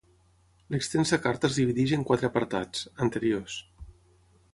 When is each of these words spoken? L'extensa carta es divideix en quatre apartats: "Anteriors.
L'extensa 0.75 1.19
carta 1.25 1.51
es 1.51 1.59
divideix 1.59 1.93
en 1.97 2.05
quatre 2.11 2.29
apartats: 2.31 2.81
"Anteriors. 3.07 3.59